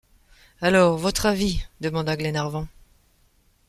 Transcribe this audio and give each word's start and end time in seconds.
Alors, 0.61 0.97
votre 0.97 1.27
avis?... 1.27 1.61
demanda 1.79 2.17
Glenarvan. 2.17 2.65